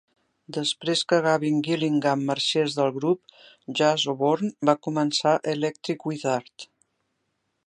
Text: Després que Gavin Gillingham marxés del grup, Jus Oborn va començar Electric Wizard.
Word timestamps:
Després 0.55 1.03
que 1.11 1.19
Gavin 1.25 1.59
Gillingham 1.67 2.23
marxés 2.31 2.79
del 2.79 2.91
grup, 2.97 3.37
Jus 3.81 4.09
Oborn 4.17 4.53
va 4.71 4.79
començar 4.89 5.39
Electric 5.57 6.11
Wizard. 6.13 6.71